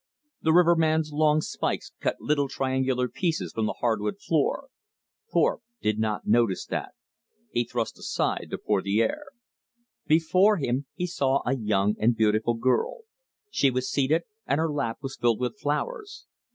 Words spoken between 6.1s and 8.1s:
notice that. He thrust